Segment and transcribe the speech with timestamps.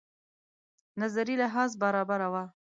[1.01, 2.43] نظري لحاظ برابره وه.